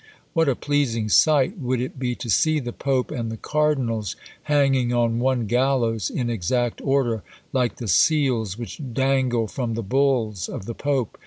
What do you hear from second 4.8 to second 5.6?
on one